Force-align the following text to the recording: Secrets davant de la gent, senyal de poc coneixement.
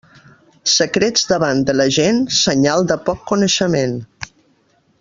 Secrets 0.75 1.25
davant 1.31 1.61
de 1.67 1.75
la 1.75 1.87
gent, 1.97 2.23
senyal 2.39 2.89
de 2.93 2.99
poc 3.11 3.23
coneixement. 3.33 3.95